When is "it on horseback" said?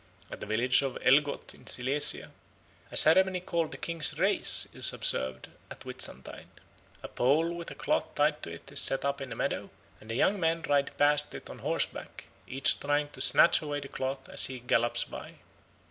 11.35-12.23